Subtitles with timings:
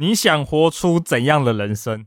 [0.00, 2.06] 你想活出怎样的人生？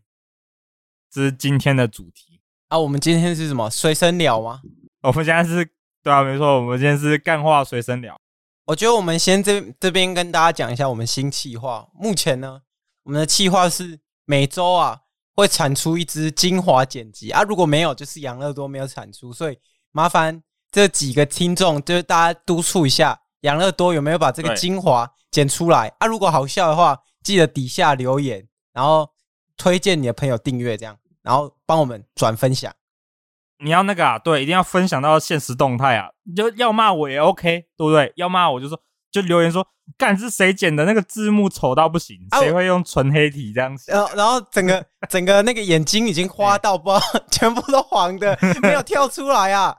[1.12, 2.80] 这是今天的主题啊。
[2.80, 3.70] 我们今天是什么？
[3.70, 4.62] 随身聊吗？
[5.04, 5.70] 我们现在是，
[6.02, 8.20] 对啊，没错，我们今天是干话随身聊。
[8.66, 11.88] 我觉得我们先这这边跟大家讲一下我们新企划。
[11.94, 12.62] 目前呢，
[13.04, 15.02] 我们的企划是每周啊
[15.36, 19.60] 会产出一支精华剪辑啊，如果没有，就是养乐多没有产出，所以
[19.92, 20.42] 麻烦
[20.72, 26.08] 这几个听众，就是大家督促一下，养乐多有没有把这个精华剪出来啊？
[26.08, 29.10] 如果好笑的话，记得底下留言，然后
[29.58, 32.72] 推荐你的朋友订阅，这样，然后帮我们转分享。
[33.60, 36.10] 你要那个啊，对，一定要分享到现实动态啊！
[36.26, 38.12] 你就要骂我也 OK，对不对？
[38.18, 38.78] 要骂我就说，
[39.10, 39.66] 就留言说，
[39.98, 43.90] 干是谁剪的那个字幕丑到不行，谁会用纯黑体这样子？
[43.90, 49.74] 然后，然后整个整个那个眼睛已经花到不知道，全部都黄的， 没有跳出来啊！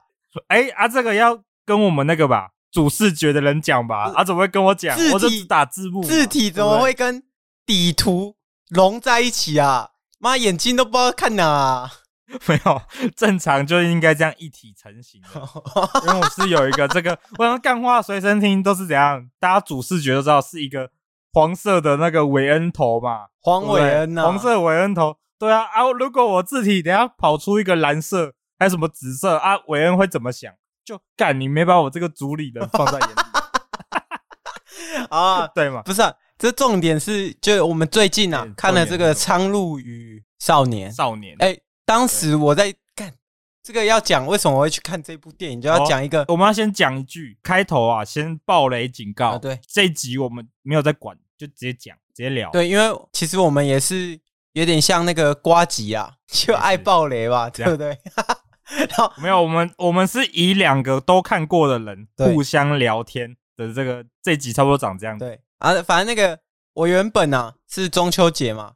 [0.48, 4.10] 哎啊，这个要跟我们那个吧，主视觉的人讲吧？
[4.14, 4.96] 啊，怎么会跟我讲？
[5.12, 7.22] 我就只打字幕，字体怎么会跟
[7.66, 8.36] 底图
[8.68, 9.90] 融在一起啊？
[10.18, 11.90] 妈，眼睛都不知道看哪啊！
[12.48, 12.82] 没有，
[13.14, 15.28] 正常就应该这样一体成型的。
[16.06, 20.90] 因为我是有一个这个，我想干话随身听都是怎样，大家主视觉都知道是一个
[21.32, 25.90] 黄色的那个韦恩头嘛，黄韦恩呐，黄色韦恩头，对啊啊！
[25.92, 30.52] 如果我字体等下跑出一个蓝色，还有什么紫色啊，韦恩会怎么想？
[30.84, 33.14] 就干你没把我这个主理人放在眼里
[35.10, 35.46] 啊？
[35.48, 35.82] 对嘛？
[35.82, 36.14] 不是啊，
[36.44, 41.56] 这重点是，就我们最近啊看了这个《苍鹭与少年》，少年，哎。
[41.86, 43.10] 当时我在看
[43.62, 49.30] 这个要讲为什么我会去看这部电影，就要讲一个，我们要先讲一句开头啊，先暴雷警告。
[49.30, 52.50] 啊、对，这一集我们没有在管，就直接讲，直接聊。
[52.50, 54.20] 对，因为其实我们也是
[54.52, 57.98] 有点像那个瓜吉啊， 就爱暴雷吧，对不对？
[58.88, 65.24] 然后没有，我们我们是以两个都看过的人互相聊天的这个这一集差不多长这样子。
[65.26, 66.38] 对啊，反正那个
[66.72, 68.74] 我原本啊是中秋节嘛，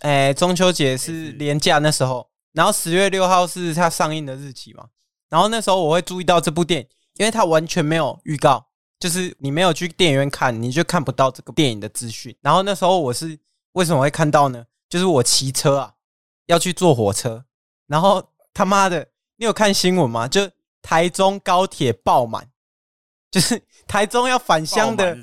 [0.00, 2.30] 哎，中秋节是连假那时候。
[2.52, 4.86] 然后十月六号是它上映的日期嘛，
[5.28, 8.66] 然后那时候我会注意到这部电影，因为它完全没有预告，
[8.98, 12.34] 就是你没有去电影院看，你就看不到这个电影的资讯。
[12.40, 13.38] 然后那时候我是
[13.72, 14.64] 为什么会看到呢？
[14.88, 15.92] 就是我骑车啊
[16.46, 17.44] 要去坐火车，
[17.86, 20.26] 然后他妈的，你有看新闻吗？
[20.26, 22.50] 就台中高铁爆满，
[23.30, 25.14] 就是台中要返乡的，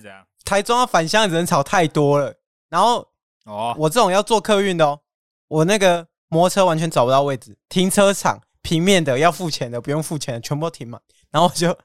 [0.45, 2.33] 台中要返乡的人潮太多了。
[2.69, 3.07] 然后
[3.45, 4.99] 哦，我这种要坐客运的哦，
[5.47, 6.07] 我那个。
[6.29, 10.99] 摩托车完全找不到位置，停车场平面的要付钱的，不用付钱的全部都停满。
[11.29, 11.77] 然后我就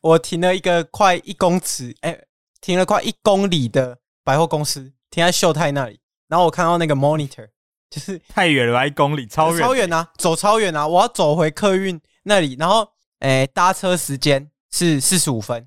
[0.00, 2.26] 我停了一个快一公尺，哎、欸，
[2.60, 5.98] 停了快一公里的百货公司，停在秀泰那里。
[6.28, 7.48] 然后我看到那个 monitor，
[7.90, 10.86] 就是太远了吧，一公里超远，超远啊，走超远啊！
[10.86, 12.82] 我要走回客运那里，然后
[13.18, 15.66] 哎、欸，搭车时间是四十五分，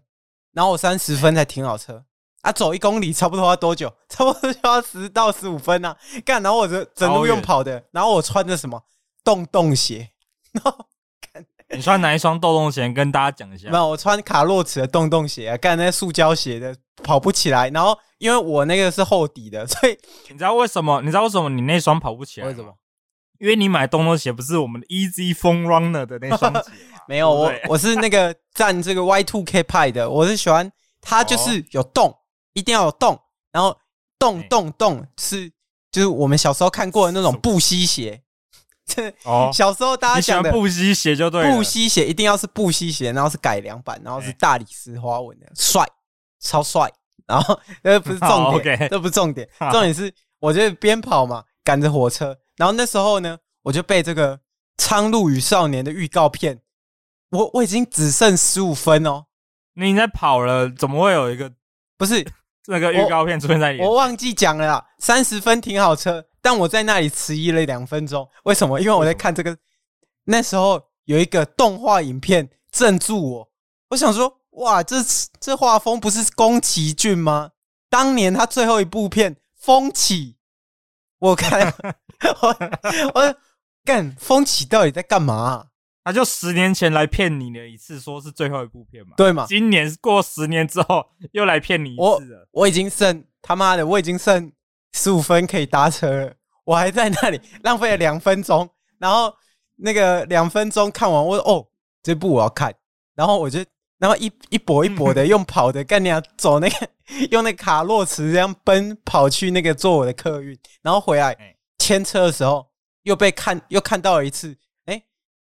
[0.53, 2.05] 然后我三十分才停好车。
[2.41, 3.93] 啊，走一公里差不多要多久？
[4.07, 5.95] 差不多就要十到十五分啊！
[6.23, 8.81] 干，然后我这整路用跑的，然后我穿的什么
[9.23, 10.11] 洞洞鞋？
[10.53, 10.85] 然后
[11.71, 12.89] 你穿哪一双洞洞鞋？
[12.89, 13.69] 跟大家讲一下。
[13.69, 17.69] 没有，我穿卡洛驰的洞洞鞋啊，干那塑胶鞋的跑不起来。
[17.69, 19.97] 然后因为我那个是厚底的， 所以
[20.29, 21.01] 你知道为什么？
[21.01, 22.47] 你知道为什么你那双跑不起来？
[22.47, 22.73] 为什么？
[23.39, 26.71] 因为你买洞洞鞋不是我们 Easy Foam Runner 的那双鞋
[27.07, 30.71] 没有，我我是那个站这个 Y Two K 派的，我是喜欢
[31.01, 32.15] 它就是有洞。
[32.53, 33.19] 一定要有洞，
[33.51, 33.77] 然后
[34.17, 35.51] 洞洞洞是
[35.91, 38.21] 就是我们小时候看过的那种布希鞋。
[38.85, 45.85] 这哦，小时候大家讲的布希鞋就对，布希鞋一定要是布希鞋，然后是改良版，然后是大理石花纹的，帅，
[46.39, 46.91] 超帅。
[47.27, 52.35] 然后 呃不是重点，这不是重点， 重点是我就边跑嘛，赶着火车。
[52.57, 54.35] 然后那时候呢，我就被这个
[54.77, 56.59] 《苍鹭与少年》的预告片，
[57.29, 59.25] 我我已经只剩十五分哦。
[59.75, 61.53] 你在跑了，怎么会有一个
[61.95, 62.25] 不是？
[62.69, 64.85] 那个预告片出现在我忘记讲了啦。
[64.99, 68.29] 三十分停好车，但我在那里迟疑了两分钟。
[68.43, 68.79] 为什么？
[68.79, 69.57] 因为我在看这个。
[70.25, 73.49] 那时候有一个动画影片镇住我。
[73.89, 74.97] 我想说，哇，这
[75.39, 77.51] 这画风不是宫崎骏吗？
[77.89, 80.33] 当年他最后一部片《风起》，
[81.17, 81.73] 我看
[82.41, 82.55] 我
[83.15, 83.35] 我
[83.83, 85.65] 干风起到底在干嘛啊？
[86.03, 89.45] 他就十年前来骗你的一次，说是最后一部片嘛，对嘛？
[89.47, 92.47] 今年过十年之后又来骗你一次了。
[92.51, 94.51] 我我已经剩他妈的，我已经剩
[94.93, 98.67] 十五分可以搭车了，我还在那里浪费了两分钟。
[98.97, 99.31] 然后
[99.75, 101.67] 那个两分钟看完，我说哦，
[102.01, 102.73] 这部我要看。
[103.15, 103.63] 然后我就
[103.97, 106.89] 然后一一跛一跛的 用跑的，干你要走那个
[107.31, 111.35] 用那个卡洛驰这样奔跑去那个坐我的客运，然后回来
[111.77, 112.65] 牵车的时候
[113.03, 114.57] 又被看又看到了一次。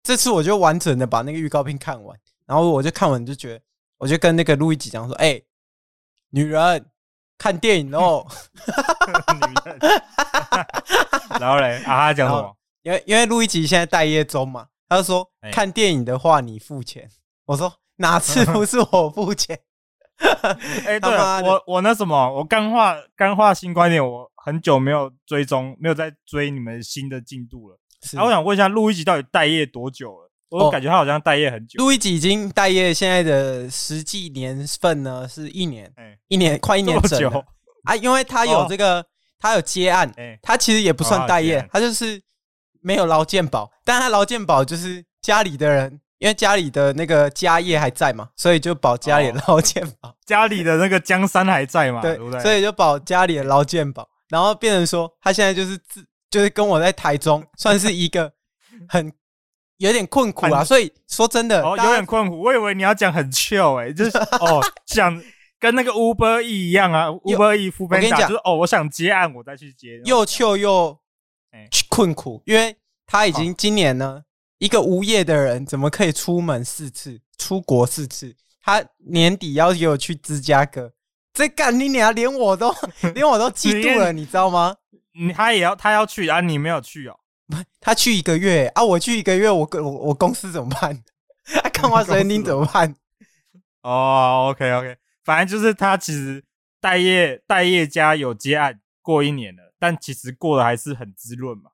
[0.08, 3.60] 这次我就完整的把那个预告片看完，然后我就看完就觉得，
[3.98, 5.44] 我就跟那个路易吉讲说：“哎、欸，
[6.30, 6.86] 女人
[7.36, 8.26] 看电影哦。”
[9.36, 9.78] 女人
[11.38, 12.56] 然后嘞，啊，他讲什么？
[12.84, 17.10] 因为因为录一吉现在待业中嘛，他就说、欸、看电影的话你付钱。
[17.44, 19.60] 我说哪次不是我付钱？
[20.16, 27.78] 哎、欸，对了，我我那什么，我刚画刚画新观点，我很久没有追踪，没有在追你们新的进度了。
[28.12, 30.30] 然后、啊、我想问一下，录一集到底待业多久了？
[30.50, 31.78] 我感觉他好像待业很久。
[31.78, 37.44] 录一集已经待业，现在的实际年份呢是一年，欸、一年快一年整了
[37.84, 39.06] 啊，因为他有这个，哦、
[39.38, 42.22] 他有接案，欸、他其实也不算待业，哦、他就是
[42.80, 46.00] 没有劳健保，但他劳健保就是家里的人。
[46.20, 50.12] 因为家里的那个家业还在嘛，所以就保家里的劳健保。
[50.26, 52.40] 家里的那个江山还在嘛， 对，对不对？
[52.40, 54.04] 所以就保家里的劳健保。
[54.28, 58.32] 然后变成说，他现在就是自，就是跟我在台中，算是一个
[58.88, 59.12] 很
[59.78, 60.64] 有点困苦啊。
[60.64, 62.40] 所以说真的，哦，有点困苦。
[62.40, 65.22] 我以为你要讲很 chill 哎， 就是哦，讲
[65.58, 70.00] 跟那个 Uber E 一样啊，Uber E 副班长就是哦，我想接案，我再去接。
[70.04, 70.98] 又 chill 又
[71.88, 72.76] 困苦，因为
[73.06, 74.22] 他已经今年呢。
[74.58, 78.34] 一个无业的人怎么可以出门四次、出国四次？
[78.60, 80.90] 他年底要给我去芝加哥，
[81.32, 82.74] 这干你娘，连我都
[83.14, 84.74] 连我都嫉妒了，你知道吗？
[85.18, 87.18] 你他也要他要去啊，你没有去哦？
[87.48, 91.02] 不， 他去一个月啊，我去一个月，我我我公司怎么办？
[91.62, 92.94] 啊，看完谁你怎么办？
[93.82, 96.44] 哦，OK OK，反正就是他其实
[96.80, 101.70] 待业待业家有接案过一年了，但其实过得还是很滋润嘛。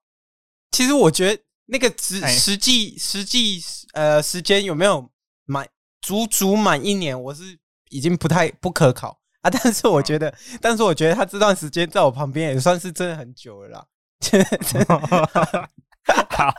[0.70, 1.42] 其实我觉得。
[1.66, 3.58] 那个实实际实际
[3.94, 5.10] 呃时间有没有
[5.46, 5.66] 满
[6.02, 7.18] 足足满一年？
[7.18, 7.58] 我是
[7.88, 9.50] 已经不太不可考啊。
[9.50, 13.86] 但是我觉得，但是我觉得他这段时间在我旁边也算是真的很久了啦。
[16.30, 16.52] 好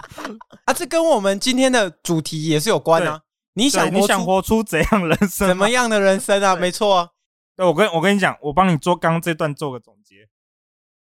[0.65, 3.21] 啊，这跟我们今天的主题也是有关啊。
[3.53, 5.47] 你想你想活出怎样人生？
[5.49, 6.55] 怎么样的人生啊？
[6.55, 7.09] 没错啊。
[7.55, 10.29] 对，我跟我跟你讲，我帮你做刚刚这段做个总结。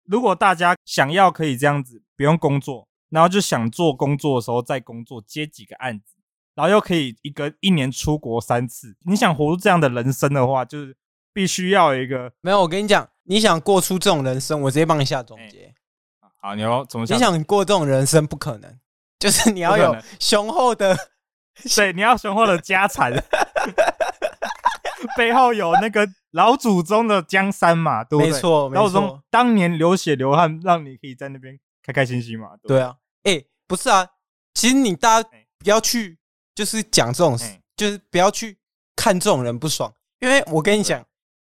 [0.04, 2.88] 如果大家想要可以这样子，不用工作。
[3.10, 6.16] 然后就想做工作的时候再工作，接几个案子，
[6.56, 8.96] 然后又可以一个一年出国三次。
[9.06, 10.96] 你想活出这样的人生的话，就是
[11.34, 12.60] 必须要有一个没有。
[12.62, 15.58] 我跟你讲，你想过出这种人生，我直接帮你下总结。
[15.58, 15.74] 欸、
[16.40, 17.16] 好，你要怎么想？
[17.16, 18.78] 你想过这种人生不可能，
[19.18, 20.96] 就是你要有雄厚的，
[21.76, 23.12] 对，你要雄厚的家产，
[25.18, 28.32] 背后有那个老祖宗的江山嘛，对不对？
[28.32, 28.82] 没错，没错。
[28.82, 32.94] 老祖宗当年流血流汗，让你可以在那边开开心心嘛，对，对啊。
[33.24, 34.06] 哎、欸，不是啊，
[34.54, 35.28] 其实你大家
[35.58, 36.18] 不要去，
[36.54, 38.58] 就是讲这种事，就是不要去
[38.94, 41.04] 看这种人不爽，因为我跟你讲，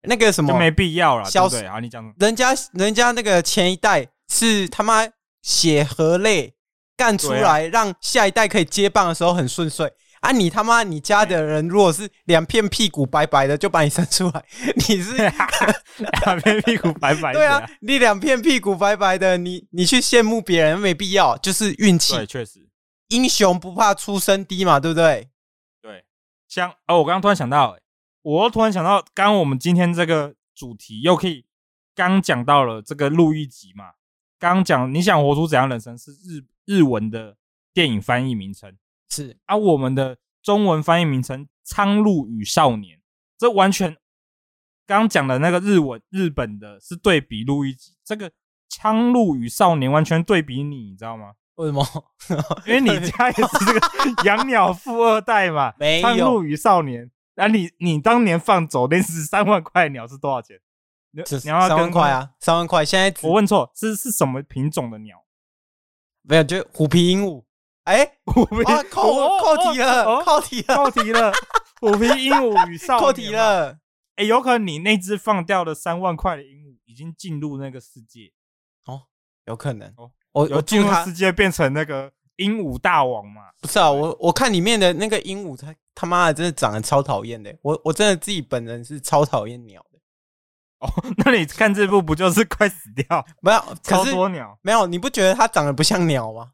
[0.07, 1.79] 那个什么就没必要了，消失啊！
[1.79, 5.07] 你讲，人家人家那个前一代是他妈
[5.41, 6.55] 血和泪
[6.95, 9.91] 干出来，让下一代可以接棒的时候很顺遂。
[10.21, 14.43] 啊，你他妈你家的人如果是两片屁股白白的就把你生出来，
[14.89, 15.13] 你是
[16.25, 22.15] 两片屁股白白的，对啊，你两片屁股白白的，你你去羡慕别人没必要，就是运气。
[22.15, 22.67] 对，确实，
[23.09, 25.29] 英雄不怕出身低嘛，对不对？
[25.83, 26.03] 对，
[26.47, 27.77] 像哦，我刚刚突然想到，
[28.27, 31.45] 我又突然想到，刚刚我们今天这个主题又可以
[31.95, 33.91] 刚讲到了这个路易吉嘛，
[34.37, 37.37] 刚讲你想活出怎样人生是日日文的
[37.73, 38.75] 电影翻译名称。
[39.07, 42.97] 是啊，我们的中文翻译名称《苍鹭与少年》，
[43.37, 43.95] 这完全
[44.85, 48.29] 刚讲的那个日文日本的是对比路易吉，这个
[48.67, 51.31] 《苍鹭与少年》完全对比你，你知道吗？
[51.55, 51.85] 为什么？
[52.67, 53.79] 因为你家也是这个
[54.27, 55.73] 养鸟富二代嘛。
[55.79, 57.05] 没有《苍鹭与少年》，
[57.37, 60.59] 啊，你你当年放走那十三万块鸟是多少钱？
[61.11, 62.85] 你要三万块啊，三万块。
[62.85, 65.23] 现在我问错，是是什么品种的鸟？
[66.21, 67.43] 没有，就虎皮鹦鹉。
[67.85, 71.31] 哎， 虎皮扣扣题了，扣题了，扣题了。
[71.79, 73.79] 虎皮鹦鹉与少年，扣题了。
[74.17, 78.31] 哎，有可能你那只放掉的三万块的鹦鹉已经进入那个世界
[78.85, 79.03] 哦，
[79.45, 80.11] 有可能哦。
[80.33, 83.43] 我有进入世界变成那个鹦鹉大王嘛？
[83.61, 87.51] 不是啊，我我看里面的那个鹦鹉，它他妈的真的长得超讨厌的。
[87.63, 89.97] 我我真的自己本人是超讨厌鸟的。
[90.77, 90.87] 哦，
[91.17, 93.25] 那你看这部不就是快死掉？
[93.41, 94.55] 没有，超多鸟。
[94.61, 96.51] 没有，你不觉得它长得不像鸟吗？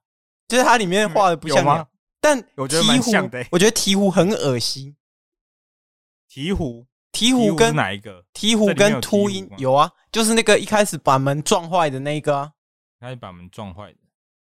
[0.47, 1.85] 就是它里面画的不像鸟，
[2.21, 3.45] 但我觉得蛮像的。
[3.51, 4.95] 我觉得鹈鹕很恶心。
[6.31, 8.23] 鹈鹕，鹈鹕跟哪一个？
[8.33, 12.53] 鹈鹕跟秃鹰有啊，就是那个一开始把门撞坏的那一个啊。
[13.01, 13.97] 开始把门撞坏的，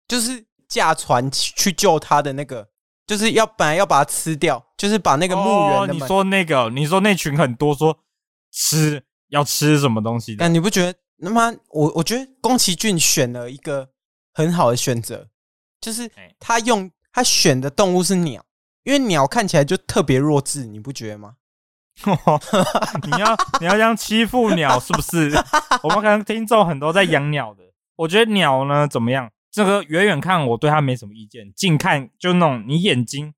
[0.06, 2.68] 就是驾船去救他的那个，
[3.06, 5.94] 就是要本来要把它吃掉，就是把那个墓园的。
[5.94, 7.98] 你说那个，你说那群很多说
[8.52, 10.38] 吃要吃什么东西的？
[10.38, 10.98] 但你不觉得？
[11.22, 13.90] 那么我我觉得宫崎骏选了一个
[14.32, 15.28] 很好的选择。
[15.80, 18.44] 就是他用他选的动物是鸟，
[18.84, 21.36] 因为鸟看起来就特别弱智，你不觉得吗？
[23.02, 25.32] 你要你要这样欺负鸟是不是？
[25.82, 27.64] 我们可能听众很多在养鸟的，
[27.96, 29.30] 我觉得鸟呢怎么样？
[29.50, 33.34] 这个远远看我对它没什么意见，近看就那种你眼睛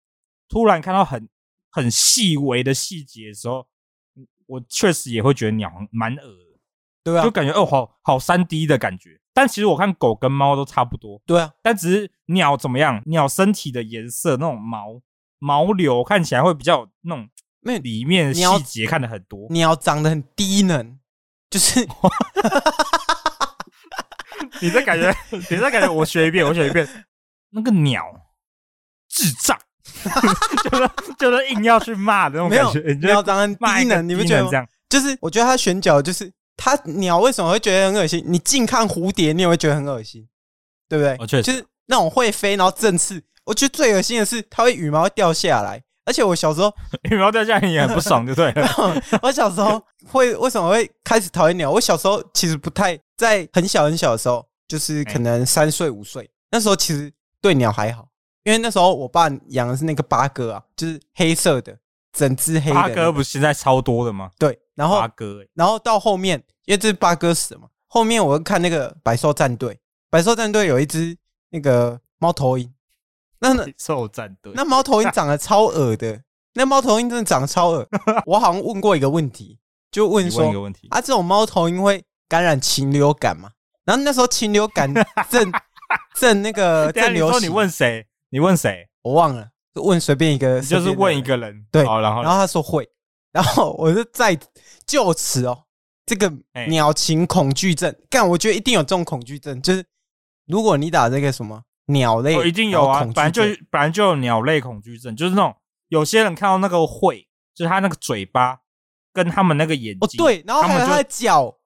[0.49, 1.29] 突然看到很
[1.71, 3.67] 很细微的细节的时候，
[4.47, 6.59] 我确实也会觉得鸟蛮恶的，
[7.05, 9.21] 对啊，就感觉哦，好好三 D 的感觉。
[9.33, 15.01] 但其实我看狗跟猫都差不多，对啊，但只是鸟怎么样，鸟身体的颜色那种毛
[15.39, 19.49] 毛流看起来会比较那种，那里面细节看的很多。
[19.49, 20.99] 鸟长得很低能，
[21.49, 21.89] 就是。
[24.63, 26.89] 你这感觉， 你这感觉，我学一遍，我学一遍。
[27.51, 28.05] 那个鸟，
[29.09, 29.59] 智障，
[30.65, 33.07] 就是就是硬要去骂的那种感觉。
[33.07, 34.67] 鸟长很低能，你不觉得这样？
[34.89, 38.25] 就是我觉得他选角，就是他鸟为什么会觉得很恶心？
[38.27, 40.27] 你近看蝴蝶，你也会觉得很恶心，
[40.89, 41.17] 对不对？
[41.19, 43.23] 我确实，就是那种会飞然后振翅。
[43.45, 45.83] 我觉得最恶心的是，它会羽毛掉下来。
[46.05, 46.73] 而且我小时候
[47.11, 49.19] 羽毛掉下来也很不爽，就对不对？
[49.23, 51.71] 我小时候会为什么会开始讨厌鸟？
[51.71, 54.45] 我小时候其实不太在很小很小的时候。
[54.73, 57.13] 就是可能三岁五岁那时候，其实
[57.43, 58.09] 对鸟还好，
[58.43, 61.77] 因为那时候我爸养的是那个八哥啊，就是黑色的，
[62.11, 62.75] 整只黑的。
[62.75, 64.31] 八哥不是现在超多的吗？
[64.39, 71.15] 对，然后八哥、欸，然后到后面，因为这是八哥死了嘛，后面我看那个百兽战队，百兽战队有一只
[71.51, 72.73] 那个猫头鹰，
[73.41, 76.23] 那百兽战队，那猫头鹰长得超恶的，
[76.55, 77.87] 那猫头鹰真的长得超恶。
[78.25, 79.59] 我好像问过一个问题，
[79.91, 83.51] 就问说，问问啊，这种猫头鹰会感染禽流感吗？
[83.85, 84.93] 然后那时候禽流感
[85.29, 85.53] 正
[86.15, 88.07] 正那个 正流行，你问谁？
[88.31, 88.89] 你问谁？
[89.03, 91.67] 我忘了，问随便一个，就是问一个人。
[91.71, 92.89] 对，然后然后他说会，
[93.33, 94.39] 然后我就在
[94.87, 95.65] 就此哦，
[96.07, 96.33] 这个
[96.69, 99.85] 鸟禽恐惧症，干，我觉得一定有这种恐惧症，就是
[100.47, 105.55] 如果你打这个什么鸟类，一定有啊，反正就反正就有鸟类恐惧症，就是那种
[105.89, 108.59] 有些人看到那个喙，就是他那个嘴巴
[109.13, 111.59] 跟他们那个眼睛，哦对，然后还有他的脚。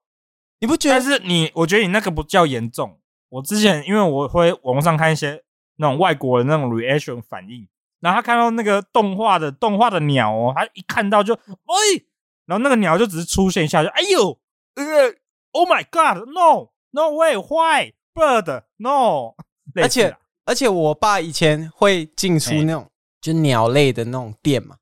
[0.59, 0.95] 你不觉得？
[0.95, 2.99] 但是你，我觉得你那个不叫严重。
[3.29, 5.43] 我之前因为我会网上看一些
[5.77, 7.69] 那种外国的那种 reaction 反应，
[8.01, 12.05] 然后他看到那个动画的动画的鸟哦，他一看到就哎，
[12.47, 14.39] 然后那个鸟就只是出现一下就哎呦，
[14.77, 15.15] 呃
[15.53, 19.35] ，Oh my God，No，No way，Why bird，No。
[19.75, 24.77] 而且而且我爸以前会进出那种、欸、就鸟类的那种店嘛，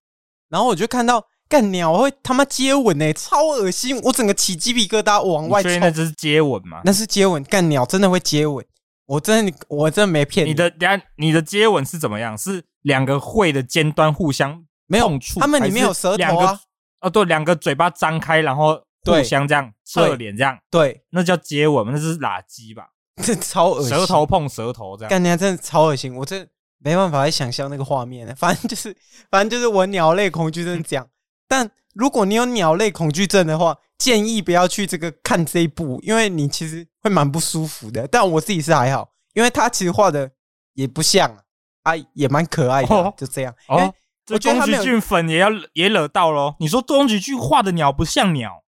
[0.48, 1.26] 然后我就看到。
[1.48, 4.00] 干鸟会他妈接吻呢、欸，超恶心！
[4.02, 5.78] 我整个起鸡皮疙瘩往外冲。
[5.80, 6.80] 那这是接吻吗？
[6.84, 7.42] 那是接吻。
[7.44, 8.64] 干鸟真的会接吻，
[9.06, 10.50] 我真的我真的没骗你。
[10.50, 12.36] 你的等下你的接吻是怎么样？
[12.36, 15.40] 是两个喙的尖端互相没有碰触？
[15.40, 16.60] 他们里面有舌头啊？
[17.00, 20.58] 哦，对，两个嘴巴张开，然后互相这样侧脸这样。
[20.70, 22.86] 对，那叫接吻，那是垃圾吧？
[23.22, 25.10] 这 超恶心，舌头碰舌头这样。
[25.10, 26.48] 干鸟真的超恶心，我真
[26.78, 28.34] 没办法去想象那个画面。
[28.34, 28.96] 反正就是，
[29.30, 31.06] 反正就是我鸟类恐惧症这样，
[31.54, 31.70] 但。
[31.96, 38.04] 如果你有鸟类恐惧症的话，建议不要去这个看这一部，因为你其实会蛮不舒服的。
[38.08, 40.28] 但我自己是还好，因为他其实画的
[40.72, 41.32] 也不像
[41.84, 43.54] 啊，也蛮可爱的，哦、就这样。
[43.68, 43.94] 哦，
[44.26, 46.56] 这宫崎骏粉也要也惹到喽。
[46.58, 48.64] 你说宫崎骏画的鸟不像鸟，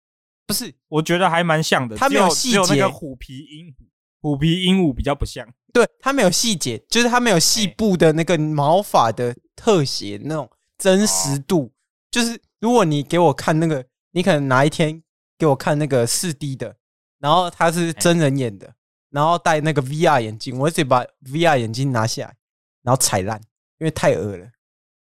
[0.46, 0.74] 不是？
[0.88, 3.74] 我觉得还蛮像的，他没有细节，只有那个虎皮鹦
[4.20, 5.48] 虎皮鹦鹉比较不像。
[5.72, 11.73] 对，他没有细节，就是他没有细部的那个毛发的特写那种真实度，哦、
[12.14, 12.40] 就是。
[12.60, 15.02] 如果你给我看那个，你可能哪一天
[15.36, 16.74] 给我看那个四 D 的，
[17.18, 18.72] 然后他是真人演的，
[19.10, 22.34] 然后戴那个 VR 眼镜，我直接把 VR 眼镜拿下来，
[22.82, 23.38] 然后踩烂，
[23.78, 24.46] 因为太恶了。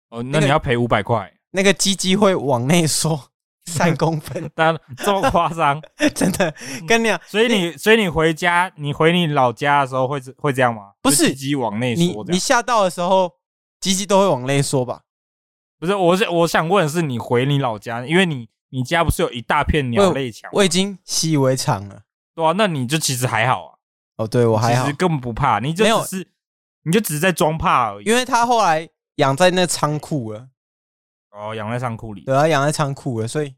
[0.08, 1.32] 哦，那你要赔五百块。
[1.52, 3.28] 那个鸡鸡会往内缩
[3.70, 5.80] 三公分， 但这么夸张，
[6.16, 6.52] 真的
[6.88, 7.20] 跟你讲。
[7.28, 10.94] 所以你，所以你回家，你回你老家的时候会会这样吗？
[11.00, 12.24] 不是，鸡鸡往内缩。
[12.24, 13.30] 你你吓到的时候，
[13.78, 15.02] 鸡鸡都会往内缩吧？
[15.78, 20.50] 不是，我是我想问的是，你回你老家，因为你你家不是有一大片鸟类墙？
[20.54, 22.02] 我已经习以为常了。
[22.34, 23.74] 对啊，那你就其实还好啊。
[24.16, 26.28] 哦，对我还好，其实根本不怕，你就只是，
[26.84, 28.04] 你就只是在装怕而已。
[28.04, 30.48] 因为他后来养在那仓库了。
[31.30, 32.22] 哦，养在仓库里。
[32.22, 33.54] 对啊，养在仓库了，所以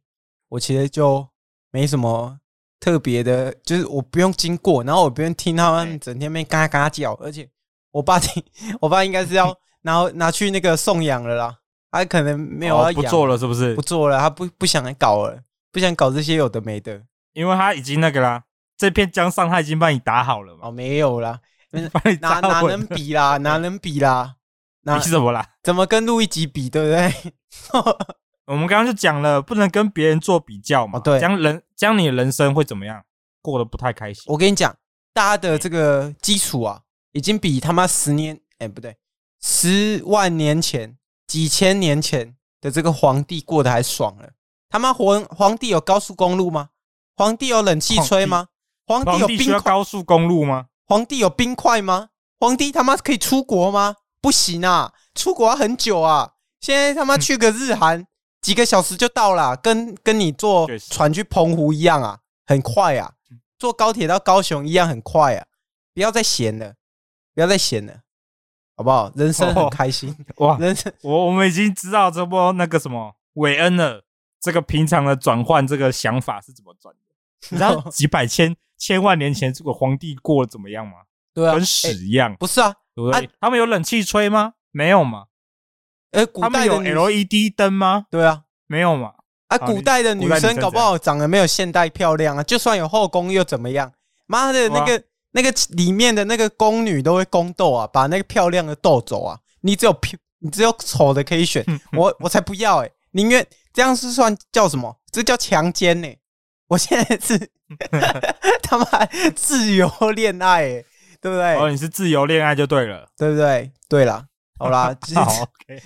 [0.48, 1.28] 我其实就
[1.70, 2.40] 没什么
[2.80, 7.48] 特别的，就是我不用经过，然后我不用听他们整天在嘎嘎叫，而且
[7.92, 8.42] 我爸听，
[8.80, 11.58] 我爸应该是要 拿拿去那个送养了啦。
[11.90, 13.74] 他可能没有要、哦、不做了，是不是？
[13.74, 15.42] 不做了，他不不想来搞了，
[15.72, 17.02] 不想搞这些有的没的，
[17.32, 18.44] 因为他已经那个啦，
[18.76, 20.68] 这片江上他已经帮你打好了嘛。
[20.68, 21.40] 哦，没有啦，
[22.20, 23.38] 哪哪能比啦？
[23.42, 24.34] 哪能比啦？
[24.84, 25.46] 比什么啦？
[25.62, 26.68] 怎么跟路易吉比？
[26.70, 27.32] 对不对？
[28.46, 30.98] 我们刚刚就讲了，不能跟别人做比较嘛。
[30.98, 33.02] 哦、对，将人将你的人生会怎么样？
[33.42, 34.24] 过得不太开心。
[34.26, 34.74] 我跟你讲，
[35.14, 36.80] 大家的这个基础啊，
[37.12, 38.96] 已经比他妈十年，哎、欸，不对，
[39.40, 40.97] 十万年前。
[41.28, 44.30] 几千年前的这个皇帝过得还爽了，
[44.68, 46.70] 他妈皇皇帝有高速公路吗？
[47.16, 48.48] 皇帝有冷气吹吗？
[48.86, 49.60] 皇帝有冰块？
[49.60, 50.66] 高速公路吗？
[50.86, 52.08] 皇帝有冰块吗？
[52.40, 53.96] 皇帝他妈可以出国吗？
[54.20, 56.32] 不行啊，出国要很久啊。
[56.60, 58.06] 现在他妈去个日韩，
[58.40, 63.12] 几个小时就到了，跟跟你坐船去澎湖一样啊，很快啊。
[63.58, 65.46] 坐高铁到高雄一样很快啊。
[65.92, 66.74] 不要再闲了，
[67.34, 68.00] 不要再闲了，
[68.78, 69.10] 好不好？
[69.16, 70.56] 人生很开心 哇！
[70.58, 74.04] 人生，我我们已经知道这波那个什么韦恩了，
[74.40, 77.00] 这个平常的转换这个想法是怎么转的？
[77.50, 80.98] 你知道 几百千千万年前这个皇帝过得怎么样吗？
[81.34, 82.36] 对啊，跟屎一样。
[82.38, 83.28] 不是啊，对不对？
[83.40, 84.52] 他们有冷气吹吗？
[84.70, 85.24] 没有嘛。
[86.12, 88.06] 哎，他们有 LED 灯吗？
[88.08, 89.14] 对啊，没有嘛。
[89.48, 93.92] 啊，古代的女生搞不好长得没有现代漂亮啊，就算有后宫又怎么样？
[94.26, 95.02] 妈的，那个。
[95.32, 99.38] 那个里面的那个宫女都会宫斗啊，把那个漂亮的斗走啊！
[99.60, 102.90] 你只有漂，你只有丑的可以选，我我才不要哎！
[103.12, 105.00] 宁愿这样是算叫什么？
[105.10, 106.08] 这叫强奸呢！
[106.68, 107.50] 我现在是
[108.62, 108.84] 他妈
[109.34, 110.84] 自由恋爱哎，
[111.20, 111.56] 对不对？
[111.56, 113.72] 哦，你是自由恋爱就对了，对不对？
[113.88, 114.26] 对了，
[114.58, 114.94] 好啦，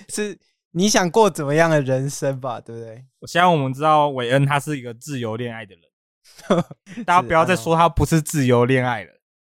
[0.09, 0.37] 是
[0.71, 2.59] 你想过怎么样的人生吧？
[2.61, 3.05] 对不对？
[3.27, 6.63] 现在我们知道韦恩他是一个自由恋爱的人，
[7.05, 9.12] 大家不要再说他不是自由恋爱了。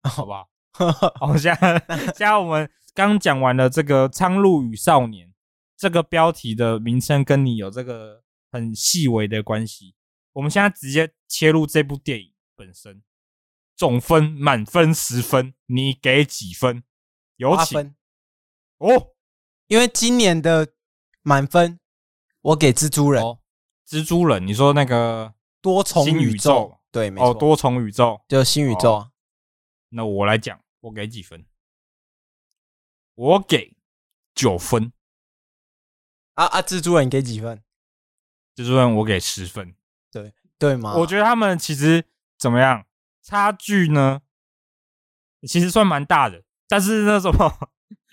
[0.09, 0.49] 好不好？
[1.17, 5.29] 好，现在现在我们刚讲完了这个《苍鹭与少年》
[5.77, 8.23] 这个标题的名称跟你有这个
[8.53, 9.95] 很细微的关系。
[10.35, 13.03] 我们现在直接切入这部电影本身，
[13.77, 16.85] 总分满分十分，你给几分？
[17.37, 17.77] 有请。
[17.77, 17.97] 分
[18.79, 19.09] 哦，
[19.67, 20.69] 因为今年的
[21.23, 21.81] 满分
[22.41, 23.21] 我给蜘蛛人。
[23.21, 23.41] 哦，
[23.89, 26.79] 蜘蛛人，你说那个多重宇宙？
[26.93, 28.93] 对，没错，哦，多重宇宙就新宇宙。
[28.93, 29.11] 哦
[29.91, 31.45] 那我来讲，我给几分？
[33.15, 33.77] 我给
[34.35, 34.93] 九分。
[36.35, 36.63] 啊啊！
[36.63, 37.63] 蜘蛛人给几分？
[38.55, 39.75] 蜘蛛人我给十分。
[40.13, 40.95] 对对吗？
[40.97, 42.05] 我觉得他们其实
[42.39, 42.85] 怎么样？
[43.23, 44.21] 差距呢？
[45.49, 46.45] 其实算蛮大的。
[46.69, 47.71] 但是那什么？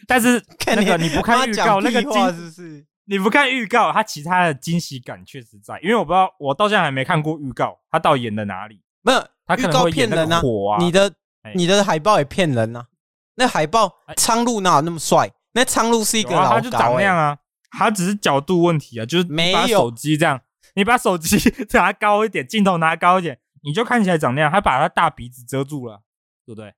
[0.07, 0.43] 但是
[0.75, 2.85] 那个你不看预告，那个惊是是？
[3.03, 5.79] 你不看预告，它其他的惊喜感确实在。
[5.81, 8.81] 因为我不知道，我到现在还没看过预告，他到底演的哪里？
[9.01, 10.41] 没有，他预告骗人啊！
[10.79, 11.13] 你的。
[11.53, 12.87] 你的海报也骗人呐、啊！
[13.35, 15.29] 那海报苍鹭哪有那么帅？
[15.51, 17.37] 那苍鹭是一个老高、欸，他就长那样啊，
[17.71, 20.41] 他只是角度问题啊，就是没有手机这样，
[20.75, 21.37] 你把手机
[21.73, 24.49] 拿高一点，镜头拿高一点，你就看起来长那样。
[24.49, 26.01] 他把他大鼻子遮住了，
[26.45, 26.73] 对不对？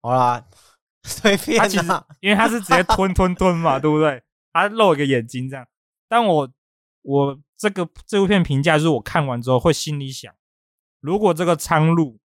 [0.00, 0.44] 好啦，
[1.02, 1.58] 随便。
[1.58, 1.86] 他其实
[2.20, 4.22] 因为他是直接吞吞吞嘛， 对不对？
[4.52, 5.66] 他露一个眼睛这样。
[6.08, 6.48] 但我
[7.02, 10.32] 我这个这部片评价就是，我看完之后会心里想，
[11.00, 12.19] 如果这个苍鹭。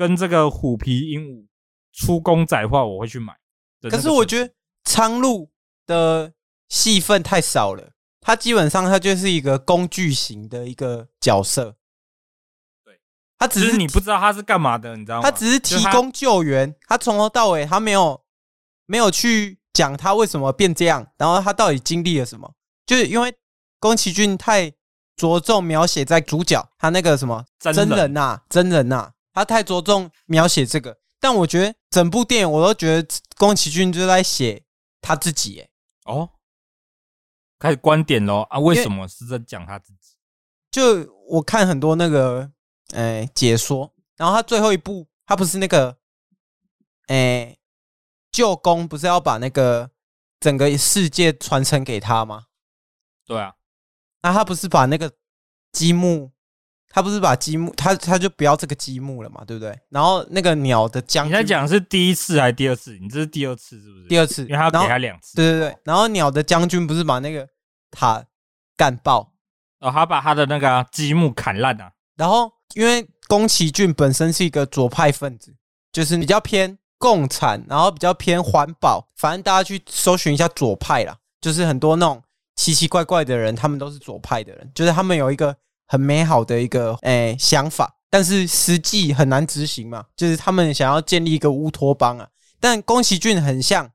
[0.00, 1.46] 跟这个虎皮鹦鹉
[1.92, 3.36] 出公仔的话，我会去买。
[3.82, 5.50] 可是我觉得苍鹭
[5.84, 6.32] 的
[6.70, 11.76] 戏份太少了，它基本上它就是一个工具型的一个角色。
[12.82, 12.98] 对，
[13.38, 15.22] 它只是你不知道它是干嘛的，你知道吗？
[15.22, 18.24] 它只是提供救援，它从头到尾它没有
[18.86, 22.54] 没有去讲它为什么变这样，然后它到底经历了什么？
[22.86, 23.34] 就是因为
[23.78, 24.72] 宫崎骏太
[25.14, 29.12] 着重描写在主角他那个什么真人呐，真人呐。
[29.40, 34.62] 他太着重描写这个，但我觉得整部电影我都觉得宫崎骏就在写
[35.00, 35.60] 他自己。
[35.60, 35.70] 哎，
[36.04, 36.28] 哦，
[37.58, 38.58] 开始观点喽啊？
[38.58, 40.14] 为什么是在讲他自己？
[40.70, 42.52] 就我看很多那个
[42.92, 45.96] 哎解说，然后他最后一部，他不是那个
[47.06, 47.56] 哎
[48.30, 49.90] 舅公，不是要把那个
[50.38, 52.48] 整个世界传承给他吗？
[53.24, 53.54] 对啊，
[54.20, 55.10] 那他不是把那个
[55.72, 56.30] 积木。
[56.92, 59.78] 他不是把积木，他他就不要这个积木了嘛，对不对？
[59.90, 62.98] 然后那个鸟的将军，你在讲是第一次还是第二次？
[63.00, 64.08] 你这是第二次是不是？
[64.08, 65.36] 第二次，因为他要给他两次。
[65.36, 67.46] 对对对，然后鸟的将军不是把那个
[67.92, 68.24] 塔
[68.76, 69.32] 干爆，
[69.78, 71.92] 哦，他把他的那个积木砍烂啊。
[72.16, 75.54] 然后因为宫崎骏本身是一个左派分子，
[75.92, 82.20] 就是比较偏共产，然后比较偏环保，反正大家去搜寻一下左派啦，就是很多那种
[82.56, 85.56] 奇奇怪怪的人，他们都是左派的人，就是他们有一个。
[85.90, 90.04] 很美好的一个诶、欸、想法，但是实际很难执行嘛。
[90.14, 92.28] 就是他们想要建立一个乌托邦啊，
[92.60, 93.90] 但宫崎骏很像，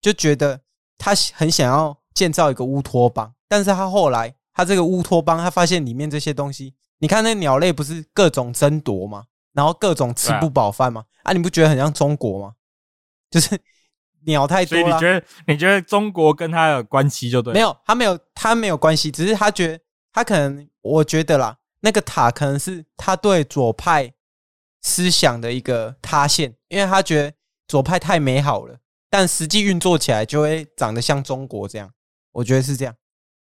[0.00, 0.62] 就觉得
[0.96, 9.24] 他很想要建造一个乌托邦，但是他后来他这个乌托邦，他发现里面这些东西，你看那鸟类不是各种争夺吗？
[9.52, 11.04] 然后各种吃不饱饭吗？
[11.24, 12.54] 啊，你不觉得很像中国吗？
[13.30, 13.60] 就是
[14.24, 14.82] 鸟太多了。
[14.82, 17.52] 所以你觉得你觉得中国跟他有关系就对？
[17.52, 19.78] 没有，他没有，他没有关系，只是他觉得
[20.14, 20.66] 他可能。
[20.86, 24.12] 我觉得啦，那个塔可能是他对左派
[24.82, 27.34] 思想的一个塌陷，因为他觉得
[27.66, 31.90] 左派太美好了，但实际运作起来就会长得像中国这样。
[32.32, 32.94] 我觉得是这样，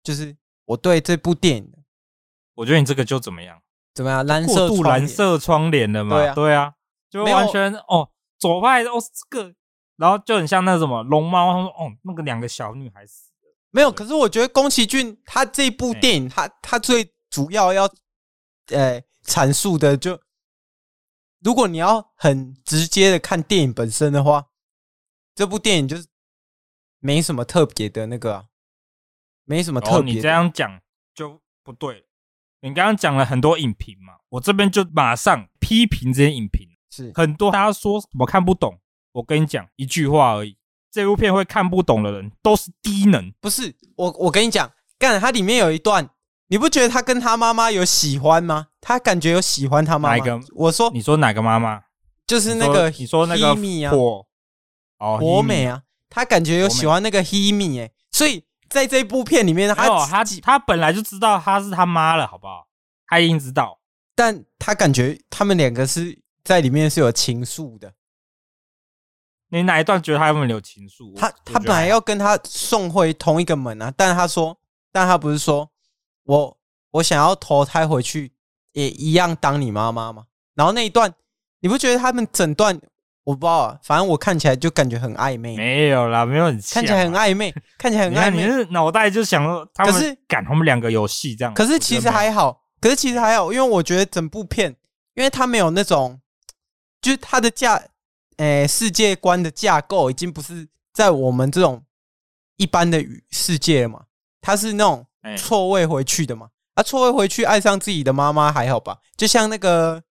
[0.05, 1.73] 就是我对这部电影，
[2.55, 3.61] 我觉得你这个就怎么样？
[3.93, 4.25] 怎么样？
[4.25, 6.17] 蓝色过度蓝色窗帘的嘛？
[6.17, 6.75] 对啊，对啊，
[7.11, 9.53] 就完全哦，左派哦这个，
[9.97, 13.34] 然后就很像那什么龙猫，他说哦那个两个小女孩死了，
[13.75, 13.91] 没有。
[13.91, 17.93] 可是我觉得宫崎骏他这部电影，他他最主要要
[18.69, 20.21] 呃阐述的就，
[21.41, 24.47] 如果你要很直接的看电影本身的话，
[25.35, 26.07] 这部电影就是
[27.01, 28.45] 没什么特别的那个、啊，
[29.45, 30.15] 没什么特别。
[30.15, 30.81] 你这样讲
[31.13, 32.07] 就不对了。
[32.61, 36.69] 你刚刚讲了很多影评嘛，我这边就马上批评这些影评。
[36.91, 40.57] 是很多大家说什么看不懂，我跟你讲一句话而已，
[40.95, 43.33] 这部片会看不懂的人都是低能。
[43.41, 46.09] 不是我，我跟你讲，干，它里面有一段，
[46.49, 48.69] 你不觉得他跟他妈妈有喜欢吗？
[48.81, 50.17] 他感觉有喜欢他妈妈。
[50.17, 50.41] 哪一个？
[50.55, 51.83] 我说，你说哪个妈妈？
[52.27, 53.55] 就是那个你说那个
[53.91, 54.25] 火
[54.99, 58.45] 哦，博美啊，他感觉有喜欢那个黑米哎，所以。
[58.71, 62.67] 在这部片里面，他他他本来就知道他是他妈了，好不好？
[63.07, 63.79] 他已经知道，
[64.17, 67.93] 但他感觉他们两个是在里面是有情愫的。
[69.49, 71.17] 你哪一段觉得他们有情愫？
[71.17, 74.59] 他他本来要跟他送回同一个门啊，但他说，
[74.91, 75.71] 但他不是说
[76.25, 76.57] 我
[76.93, 78.33] 我想要投胎回去，
[78.73, 80.25] 也一样当你妈妈吗？
[80.55, 81.13] 然后那一段，
[81.61, 82.81] 你不觉得他们整段？
[83.25, 85.57] 我不知道啊，反正我看起来就感觉很暧昧。
[85.57, 88.45] 没有啦，没有很像，看起来很暧昧， 看起来很暧昧。
[88.45, 91.55] 你是脑袋就想说他们，可是赶他们两个游戏这样。
[91.55, 94.77] 可是其实还好，可是其实还好，因为我觉得整部片，
[95.15, 96.21] 因为他没有那种，
[97.01, 97.83] 就是他的架，
[98.37, 101.85] 诶、欸，世界观的架构已经不是在我们这种
[102.57, 104.05] 一般的世界了嘛，
[104.41, 106.51] 它是那种错位回去的嘛。
[106.75, 108.99] 啊，错位回去爱上自己的妈妈还好吧？
[109.17, 110.03] 就像那个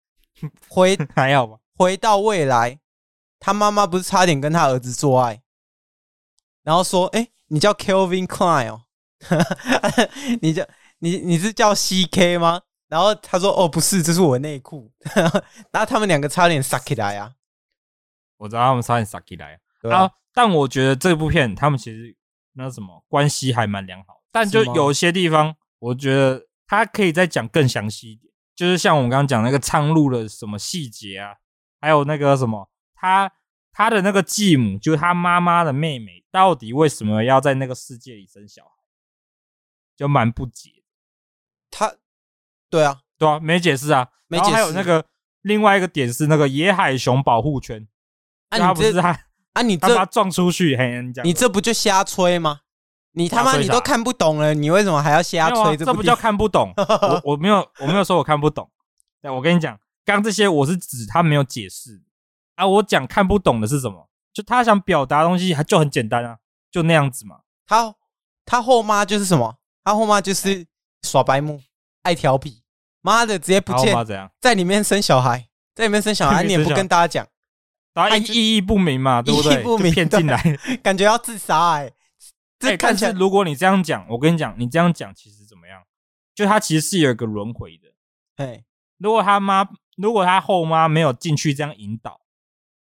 [0.69, 2.79] 回 还好吧，回到未来。
[3.45, 5.41] 他妈妈不是差点跟他儿子做爱，
[6.63, 8.83] 然后说：“哎、欸，你叫 Kelvin Klein 哦，
[10.41, 10.65] 你叫
[10.99, 14.89] 你你是叫 CK 吗？”然后他说：“哦，不是，这是我内裤。
[15.71, 17.33] ”然后他们两个差点撒起来啊！
[18.43, 20.12] 我知道他们差点撒起来啊，啊！
[20.34, 22.13] 但我觉得这部片他们其实
[22.53, 31.36] 那什么关系还蛮良好，但就有些地方，我觉得他可以再讲更详细一点，就是像我们刚刚讲那个苍鹭的什么细节啊，
[31.79, 32.69] 还有那个什么。
[32.93, 33.32] 他
[33.71, 38.69] 他的那个继母，就是他妈妈的妹妹，到底为什么要在那个世界里生小孩？
[39.95, 40.84] 就蛮不解。
[41.71, 41.95] 他，
[42.69, 44.10] 对啊，对啊，没解释啊。
[44.27, 45.06] 然后还有那个
[45.41, 47.88] 另外一个点是那个野海熊保护圈，
[48.54, 49.20] 啊，他不是他
[49.54, 52.62] 啊，你这他撞出去，嘿，你讲，你这不就瞎吹吗？
[53.13, 55.60] 你他妈你都看不懂了，你为什么还要瞎吹？
[55.60, 55.76] 啊？
[55.76, 58.70] 这不叫看不懂，我我没有我没有说我看不懂。
[59.22, 62.02] 对，我跟你讲，刚这些我是指他没有解释。
[62.56, 64.10] 啊，我讲看不懂的是什么？
[64.34, 66.38] 就他想表达的东西，还就很简单啊，
[66.72, 67.42] 就那样子嘛。
[67.68, 67.94] 他
[68.46, 69.58] 他后妈就是什么？
[69.84, 70.66] 他后妈就是
[71.04, 71.62] 耍白目，
[72.02, 72.63] 爱调皮。
[73.02, 73.96] 妈的，直接不见，
[74.39, 77.28] 在里面生小孩，在里面生小孩， 你也不跟大家讲，
[77.93, 79.56] 大家意义不明嘛，对不对？
[79.56, 80.41] 意义不明，骗进来，
[80.84, 81.91] 感觉要自杀 哎。
[82.60, 85.84] 这看起来，如果你这样讲，我跟你讲，你这样讲其实怎么样？
[86.34, 87.93] 就他其实是有一个轮回的。
[88.36, 88.65] 对，
[88.97, 92.21] 如果他妈，如果他后妈没有进去这样引导。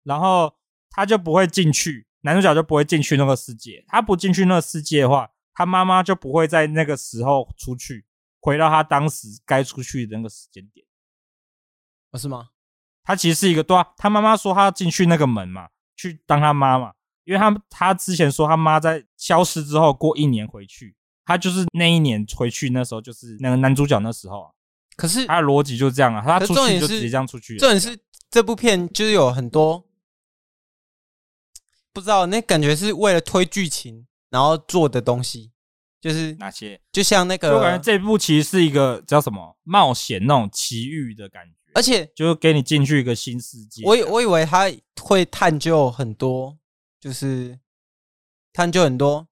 [0.03, 0.55] 然后
[0.89, 3.83] 他就不会进去，男主角就不会进去那个世界。
[3.89, 8.05] 他不进去那个世界的话，他妈妈就不会在那个时候出去，
[8.39, 10.85] 回到他当时该出去的那个时间点。
[12.09, 12.51] 不是吗？
[13.07, 16.91] 他其实是一个对啊，他妈妈说他要进去那个门嘛，去当他妈嘛，
[17.23, 20.93] 因为他他之前说他妈在消失之后过一年回去，
[21.23, 24.49] 他就是那一年回去，那时候就是那个男主角那时候啊。
[24.97, 27.55] 可是他的逻辑就是这样啊，他出去就直接这样出去。
[27.57, 27.97] 重点是
[28.29, 29.85] 这部片就是有很多。
[31.93, 35.51] 不知道，那感觉是为了推剧情然后做的东西，
[35.99, 36.79] 就是哪些？
[36.91, 43.83] 就像那个，我感觉这部其实是一个叫什么冒险那种奇遇的感觉，而且就是给你进去一个新世界。
[43.85, 46.57] 我以我以为他会探究很多，
[46.99, 47.59] 就是
[48.51, 49.27] 探究很多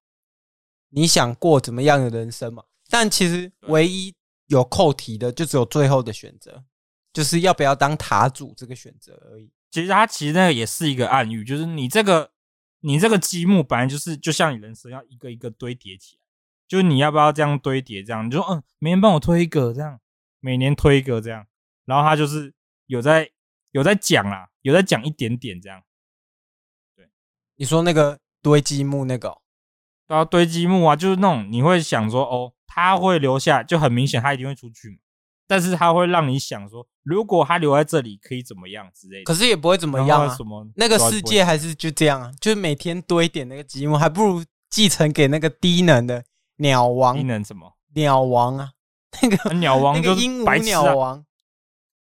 [0.90, 2.64] 你想过怎么样的人生嘛。
[2.90, 4.14] 但其实唯一
[4.48, 6.64] 有扣题的，就只有最后的选择，
[7.12, 9.50] 就是要不要当塔主这个选择而已。
[9.72, 12.32] 其实他其实那个也是一个暗喻，就是你这个。
[12.82, 16.22] 你这个积木本来就是，就像你人生要一个一个堆叠起来，
[16.68, 18.04] 就是你要不要这样堆叠？
[18.04, 20.00] 这样你就说，嗯，每年帮我推一个，这样
[20.40, 21.48] 每年推一个，这样，
[21.86, 22.54] 然后他就是
[22.88, 23.30] 有在
[23.72, 25.82] 有在讲啦，有在讲一点点这样。
[26.96, 27.10] 对，
[27.56, 29.38] 你说那个堆积木那个、哦，
[30.08, 34.98] 对啊，堆积木啊，就是那种你会想说，哦，他会留下，就很明显他一定会出去嘛。
[35.48, 39.24] 但是他会让你想说，如果他留在这里可以怎么样之类的。
[39.26, 40.36] 可是也不会怎么样啊。
[40.36, 46.26] 什么那个世界还是就这样啊，就是每天堆点那个积木，还不如继承给那个低能的
[46.58, 47.16] 鸟王。
[47.16, 47.78] 低能什么？
[47.94, 48.72] 鸟王啊，
[49.22, 51.24] 那个鸟王就鹦鹉鸟王，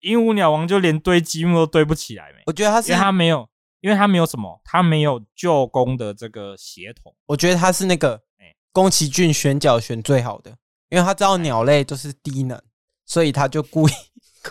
[0.05, 2.43] 鹦鹉鸟王就连堆积木都堆不起来没？
[2.45, 3.49] 我觉得他是因为他没有，
[3.81, 7.11] 因为他没有什么，他没有舅公的这个协同。
[7.25, 8.21] 我觉得他是那个
[8.71, 10.51] 宫崎骏选角选最好的，
[10.89, 12.61] 因为他知道鸟类都是低能，
[13.03, 13.91] 所以他就故意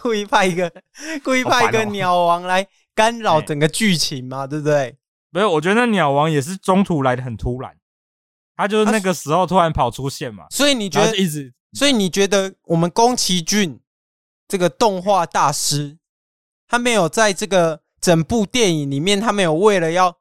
[0.03, 0.73] 故意派一个
[1.23, 4.97] 故意派一个鸟王来干扰整个剧情嘛，对不对？
[5.31, 7.77] 没有，我觉得那鸟王也是中途来的很突然，
[8.57, 10.47] 他就是那个时候突然跑出现嘛。
[10.51, 11.55] 所以你觉得一直？
[11.73, 13.81] 所以你觉得我们宫崎骏
[14.55, 15.99] 这个动画大师，
[16.69, 20.19] 他没有在这个整部电影里面，他没有为了要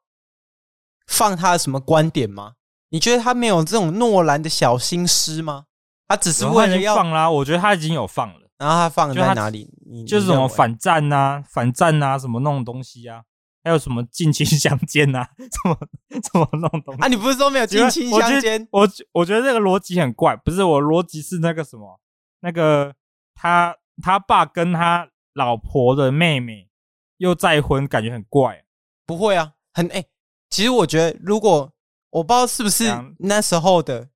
[1.06, 2.54] 放他的什么观点吗？
[2.88, 5.66] 你觉得他没有这种诺兰的小心思吗？
[6.08, 7.30] 他只是为了要放啦。
[7.30, 8.40] 我觉得他已经有放了。
[8.58, 9.72] 然后他放在哪里？
[10.04, 13.22] 就是什么反战啊、反战啊，什么那种东西啊。
[13.62, 15.28] 还有什么近亲相奸呐？
[15.38, 15.78] 怎么
[16.20, 17.06] 怎么弄东西啊？
[17.06, 18.66] 你不是说没有近亲相奸？
[18.72, 20.34] 我我觉得这个逻辑很怪。
[20.34, 22.00] 不是我逻辑是那个什么？
[22.40, 22.92] 那个
[23.34, 26.70] 他他爸跟他老婆的妹妹
[27.16, 28.64] 又再婚，感觉很怪。
[29.06, 30.08] 不会啊，很哎、欸。
[30.50, 31.72] 其实我觉得，如果
[32.10, 32.84] 我不知道是不是
[33.18, 34.08] 那时候的，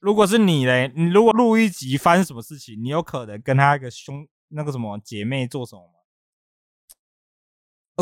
[0.00, 5.94] 如果是你嘞，你如果录一集发生什么事情，你有可能跟他一个兄那个什么姐妹做什么吗？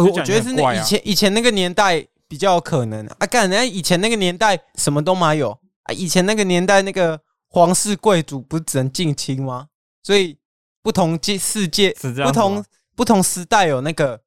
[0.02, 5.50] 我觉得是那以前以前那个年代比较有可能啊，干人家以前那个年代什么都没有
[5.82, 9.68] 啊，以前那个年代那个皇室贵族不是只能近亲吗？
[10.02, 10.38] 所以
[10.82, 12.64] 不同界世界不同
[12.94, 14.22] 不同时代有那个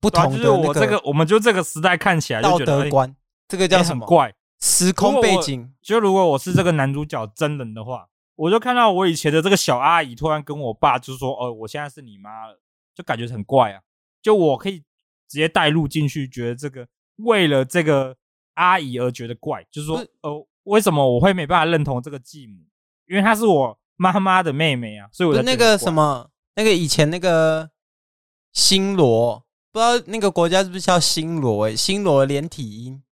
[0.00, 3.14] 不同的我这个我们就这个时代看起来道德观，
[3.48, 4.06] 这个叫什么？
[4.06, 5.74] 怪时空背景。
[5.82, 12.60] 就如果我是这个男主角真人的话，我就看到我以前的这个小阿姨突然跟我爸就说：“哦，我现在是你妈了。”
[12.94, 13.80] 就感觉很怪啊，
[14.22, 14.82] 就我可以。
[15.28, 18.16] 直接带入进去，觉得这个为了这个
[18.54, 22.60] 阿姨而觉得怪，就是说，呃，为什么我会没办法认同这个继母？
[23.08, 27.70] 因为她是我妈妈的妹妹啊，所以我那个什么，那个以前那个
[28.52, 31.64] 新罗，不知道那个国家是不是叫新罗？
[31.64, 33.02] 诶，新罗连体婴，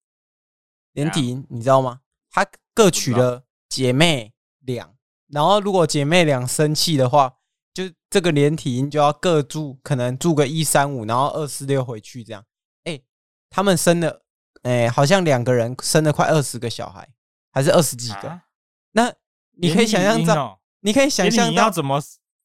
[0.92, 2.00] 连体婴，你知道吗？
[2.30, 4.94] 他各娶了姐妹俩，
[5.28, 7.34] 然后如果姐妹俩生气的话。
[7.74, 12.44] 就这个连体婴就要各住，可能住个一三五，然后二四六回去这样。
[12.84, 13.00] 哎，
[13.50, 14.22] 他们生了，
[14.62, 17.08] 哎，好像两个人生了快二十个小孩，
[17.50, 18.28] 还是二十几个？
[18.28, 18.44] 啊、
[18.92, 19.12] 那
[19.58, 22.00] 你可以想象到，哦、你可以想象你要怎么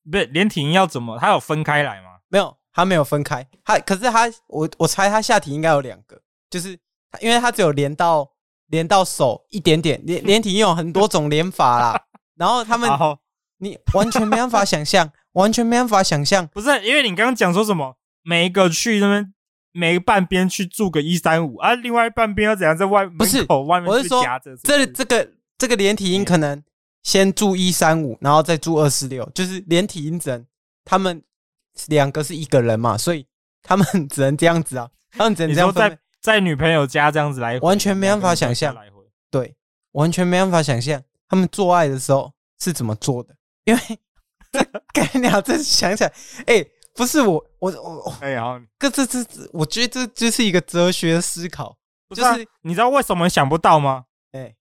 [0.10, 1.20] 不是连体婴要怎么？
[1.20, 2.08] 它有分开来吗？
[2.30, 3.48] 没有，它没有分开。
[3.64, 6.80] 它可是它，我我猜它下体应该有两个，就是
[7.20, 8.32] 因为它只有连到
[8.68, 10.02] 连到手一点点。
[10.04, 12.02] 连连体婴有很多种连法啦，
[12.36, 13.20] 然后他们好
[13.60, 15.12] 你完全没办法想象。
[15.34, 19.34] 完全没办法想象，不是因为你刚刚讲说什么，每一个去那边，
[19.72, 24.24] 每一半边去住个一三五啊，另外一半边要怎样在外不是外面我是说
[24.64, 26.62] 这这个这个连体婴可能
[27.04, 30.46] 先住一三五，然后再住二四六，就是连体婴只能
[30.84, 31.24] 他们
[31.88, 33.26] 两个是一个人嘛，所以
[33.62, 38.76] 他们只能这样子啊， 他们只能这样在在女朋友家这样子来回，完全没办法想象，
[39.30, 39.56] 对，
[39.92, 43.36] 完全没办法想象他们做爱的时候是怎么做的，
[43.66, 43.82] 因为。
[44.52, 44.60] 这
[44.92, 46.12] 干鸟，这想起来，
[46.48, 51.78] 哎、欸，不是我，我我，哎呀，这这这，我觉得这就是一个哲学思考，
[52.16, 54.06] 就是你知道为什么想不到吗？
[54.32, 54.56] 哎、欸，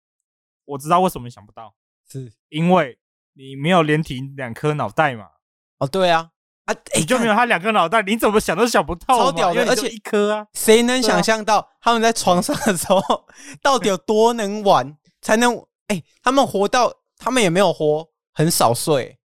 [0.66, 1.74] 我知道为什么想不到，
[2.10, 2.98] 是因为
[3.34, 5.26] 你没有连体两颗脑袋嘛？
[5.78, 6.30] 哦，对啊，
[6.64, 13.02] 啊，你就没有他两颗脑袋，你怎么想都想不透，超屌的，而且一颗啊，谁能想象到他们在床上的时候
[13.62, 15.56] 到底有多能玩，才能
[15.88, 19.16] 哎、欸，他们活到他们也没有活很少岁。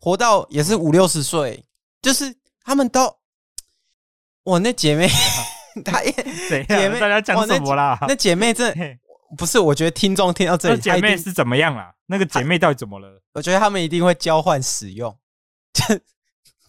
[0.00, 1.64] 活到也是五六十岁，
[2.00, 3.16] 就是他们都，
[4.44, 5.08] 我那姐妹，
[5.84, 7.98] 她也姐妹，大家讲什么啦？
[8.02, 8.72] 那姐妹这
[9.36, 11.92] 不是，我觉得听众听到这里，姐妹是怎么样啦？
[12.10, 13.22] 那个姐妹到底怎么了？
[13.34, 15.16] 我觉得他们一定会交换使用，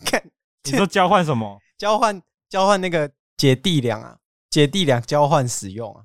[0.06, 0.22] 看
[0.64, 1.60] 你说交换什么？
[1.78, 4.18] 交换交换那个姐弟俩啊，
[4.50, 6.04] 姐弟俩交换使用啊？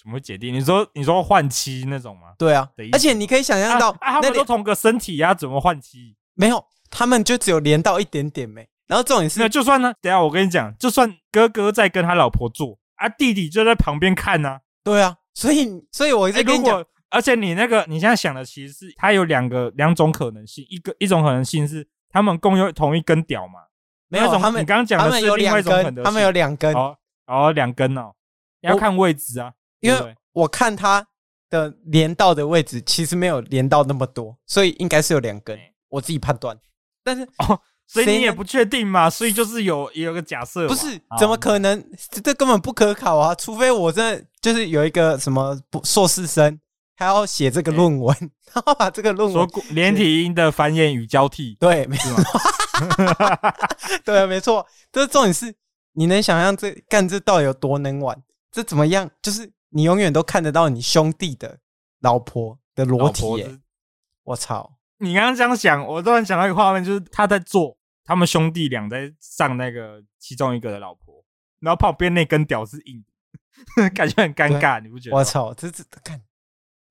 [0.00, 0.50] 什么姐弟？
[0.50, 2.34] 你说你说换妻那种吗？
[2.36, 6.16] 对啊，而且你可以想象到，啊，他们都同个身体呀，怎么换妻？
[6.34, 8.68] 没有，他们就只有连到一点点没。
[8.86, 14.58] 然后这种是，就算呢，等下我跟你讲，就算哥哥在跟他老婆做啊，弟弟就在旁边看呢。
[14.82, 23.60] 对啊，所以，所以我一直跟你讲，而且你那个你现在想的其实是，它有两个两种可能性，一个一种可能性是他们共用同一根屌嘛？
[24.08, 26.96] 没有，他们你刚刚讲的是另外一种可能性，他们有两根，哦
[27.26, 28.12] 哦，两根哦，
[28.60, 31.06] 要看位置啊，因为我看他
[31.48, 35.58] 的连到的位置其实没有连到那么多，所以应该是有两根。
[35.90, 36.58] 我自己判断，
[37.04, 40.86] 但是哦，所以你也不确定嘛，所以就是有也有个假设，不是
[41.18, 41.84] 怎么可能？
[42.10, 43.32] 这根本不可考啊！
[43.34, 46.58] 除非我真的就是有一个什么硕士生，
[46.96, 48.16] 他要写这个论文，
[48.52, 52.16] 然后把这个论文说连体音的繁衍与交替，对，没错，
[54.04, 54.66] 对，没错。
[54.92, 55.54] 这重点是
[55.92, 58.22] 你能想象这干这到底有多能玩？
[58.50, 59.10] 这怎么样？
[59.20, 61.58] 就是你永远都看得到你兄弟的
[62.00, 63.58] 老婆的裸体耶！
[64.22, 64.78] 我操！
[64.98, 71.24] 你刚刚这样想，我突然想到一个画面，就是他在做他们兄弟俩在上那个其中一个的老婆，
[71.58, 73.04] 然后旁边那根屌是硬，
[73.92, 75.16] 感觉很尴尬，你不觉得？
[75.16, 75.52] 我操！
[75.54, 76.20] 这这看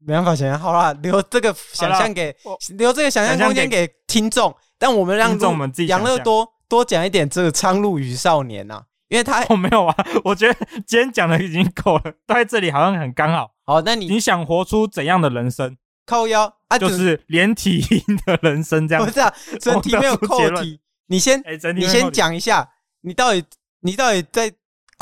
[0.05, 2.35] 没办法想象，好啦，留这个想象给
[2.77, 8.83] 留这个想象空间给听众，但我们让听众们自己养乐多多讲一点这个《苍鹭与少年》呐。
[9.09, 13.51] 因为他 我、哦、没有啊，我觉得今天讲的已经够了，都在这里好像很刚好。
[13.63, 15.77] 好，那你你想活出怎样的人生？
[16.07, 19.03] 扣腰啊，就是连体婴的人生这样。
[19.05, 20.79] 不是啊，整体没有扣题。
[21.07, 22.67] 你先，欸、你先讲一下，
[23.01, 23.45] 你到底
[23.81, 24.51] 你到底在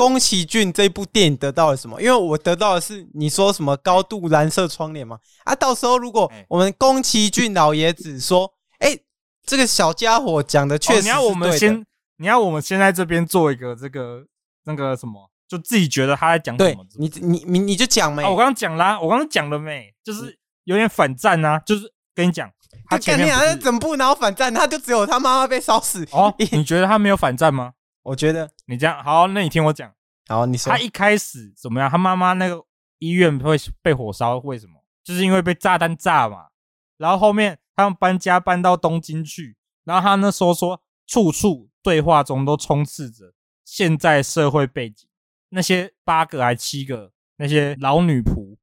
[0.02, 2.02] 宫崎骏这部电影得到了什么？
[2.02, 5.20] 因为我得到的是你说什么高度蓝色窗帘嘛？
[5.44, 9.04] 啊，到时候如果我们宫崎骏老爷子说，哎、欸，
[9.46, 11.86] 这个小家伙讲的确实你要我们先。
[12.18, 14.24] 你要我们先在这边做一个这个
[14.66, 16.86] 那个什么，就自己觉得他在讲什么？
[16.96, 18.30] 你你你你就讲没、啊？
[18.30, 19.92] 我刚刚讲啦，我刚刚讲了没？
[20.04, 22.48] 就是有点反战啊，就是跟你讲，
[22.88, 26.32] 他前面好像整部然后反战，他就只有他妈妈被烧死哦。
[26.52, 27.74] 你觉得他没有反战吗？
[28.04, 29.94] 我觉得你这样好，那你听我讲。
[30.28, 31.90] 好，你说他一开始怎么样？
[31.90, 32.64] 他妈妈那个
[33.00, 34.84] 医院会被火烧，为什么？
[35.04, 36.48] 就是因为被炸弹炸嘛。
[36.98, 41.70] 然后后面他们搬家搬到东京去，然后他那时候说处处。
[41.84, 43.34] 对话中都充斥着
[43.66, 45.10] 现在社会背景，
[45.50, 48.56] 那些八个还七个那些老女仆，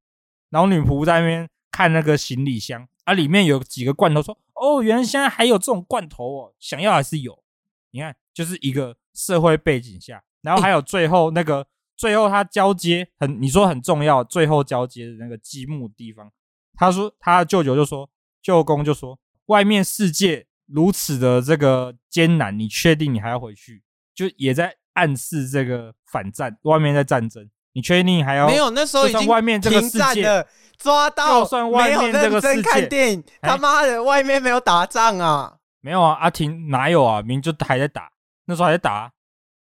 [0.51, 7.43] 老女仆在那边看那个行李箱，啊，里面有几个罐头，说：“哦，原来现在还有这种罐头哦，想要还是有。”
[7.91, 16.31] 你看，就是一个社会背景下，然后还有最后那个，最后他交接很，你说很重要，最后交接的那个积木地方，
[16.75, 18.09] 他说他舅舅就说，
[18.41, 19.17] 舅公就说，
[19.47, 20.45] 外面世界。
[20.71, 23.81] 如此的这个艰难，你确定你还要回去？
[24.13, 28.45] 就也在暗示这个反战，外面在战争，你确定你还要？
[28.45, 30.45] 没有，那时候已经外面这个世界
[30.77, 35.57] 抓到，就算外面这个世界没有认真看电影，他妈的，外面没有打仗啊？
[35.81, 37.23] 没有啊，阿婷哪有啊？
[37.23, 38.11] 明就还在打，
[38.49, 39.11] 那时候还在打啊。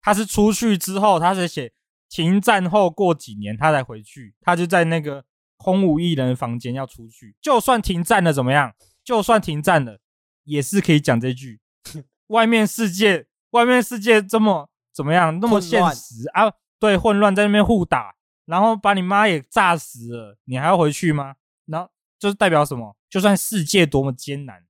[0.00, 1.72] 他是出去之后，他是写
[2.09, 5.24] 停战后过几年他才回去，他就在那个
[5.59, 7.37] 空无一人的房间要出去。
[7.40, 8.74] 就算停战了怎么样？
[9.04, 9.98] 就算停战了。
[10.44, 11.61] 也是可以讲这句，
[12.28, 16.50] 外面世界，外面世界这么怎么样，那么现实啊？
[16.80, 18.14] 对，混乱在那边互打，
[18.46, 21.35] 然后把你妈也炸死了，你还要回去吗？
[21.66, 22.96] 然后就是代表什么？
[23.09, 24.64] 就算世界多么艰难，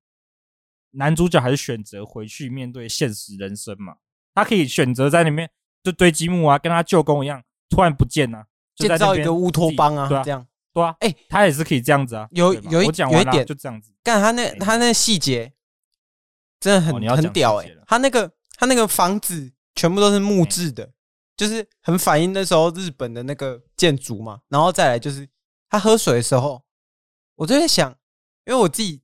[0.93, 3.97] 男主角还是选择回去面对现实人生嘛？
[4.35, 5.51] 他可以选择在里面
[5.83, 15.53] 就堆积木啊，跟他舅公一样，突然不见了，建造一个乌托邦啊，对啊，这样对啊，哎，他也是可以这样子啊，有有一有一点就这样子，干他那他那细节。
[16.61, 17.79] 真的很、哦、很屌哎、欸！
[17.87, 20.93] 他那个他那个房子全部都是木质的，
[21.35, 24.41] 就是很反映那时候日本的那个建筑嘛。
[24.51, 25.27] 然后再来就是
[25.71, 26.63] 他喝水的时候，
[27.37, 27.91] 我就在想，
[28.45, 29.01] 因为我自己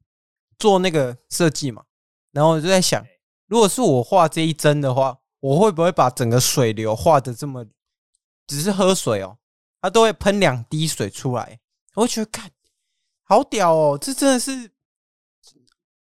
[0.59, 1.85] 做那个设计嘛，
[2.33, 3.05] 然后我就在想，
[3.47, 7.67] 如果是我画这一帧的话，我会不会把整个水流画的这么，
[8.47, 9.39] 只是喝水哦，
[9.81, 11.61] 它都会喷两滴水出来，
[11.95, 12.51] 我会觉得看
[13.25, 14.71] 好屌哦，这真的是，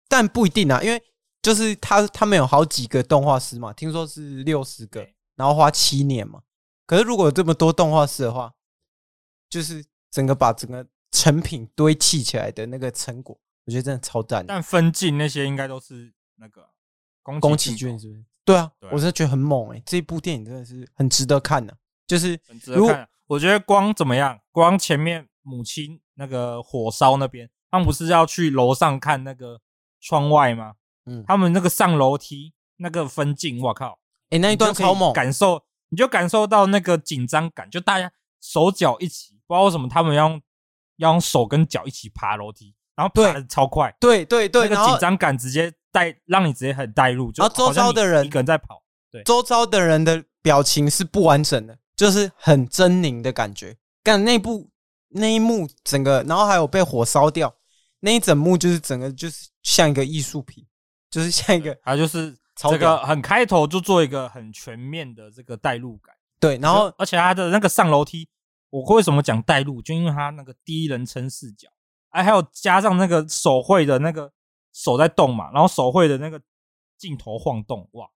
[0.08, 1.02] 但不一定啊，因为。
[1.40, 6.42] 就是他，他们有好几个动画师嘛，听说是六十个，然后花七年嘛。
[6.84, 8.52] 可是如果有这么多动画师的话，
[9.48, 14.46] 就是整个把整个成品堆砌起来的那个成果，我觉得真的超赞。
[14.46, 16.66] 但分镜那些应该都是那个
[17.22, 18.24] 宫崎骏，是不是？
[18.42, 21.76] 对啊，我真的觉得很猛哎、欸，这部电影真的是很值得看的、啊，
[22.06, 23.06] 就是很值得看。
[23.26, 29.60] 我觉得光怎么样，光前面母亲那个火烧那边，他们不是要去楼上看那个
[30.00, 30.76] 窗外吗？
[31.04, 33.98] 嗯，他们那个上楼梯那个分镜，我靠！
[34.30, 40.42] 哎、欸，那一段超猛，感受你就感受到那个紧张感，就大家手脚一起，不知道为什么他们要用
[40.96, 53.76] 要用手跟脚一起爬楼梯，然后爬的超快，对对对，那个紧张感直接带让你直接很带入，就然后周遭的人一个人在跑，对，周遭的人的表情是不完整的，就是很狰狞的感觉。
[54.02, 54.68] 干那部
[55.10, 57.54] 那一幕整个，然后还有被火烧掉
[58.00, 60.66] 那一整幕，就是整个就是像一个艺术品。
[61.10, 66.14] 就是像一个，他就是这个很开头就做一个很全面的这个带入感。
[66.38, 68.28] 对，然后而且他的那个上楼梯，
[68.68, 69.80] 我为什么讲带入？
[69.80, 71.66] 就因为他那个第一人称视角，
[72.18, 74.32] 哎，还有加上那个手绘的那个
[74.72, 76.40] 手在动嘛，然后手绘的那个
[76.98, 78.08] 镜头晃动，哇，